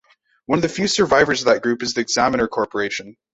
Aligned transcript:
One 0.47 0.57
of 0.57 0.63
the 0.63 0.67
few 0.69 0.87
survivors 0.87 1.41
of 1.41 1.45
that 1.45 1.61
group 1.61 1.83
is 1.83 1.93
The 1.93 2.01
Examiner 2.01 2.47
Corporation. 2.47 3.17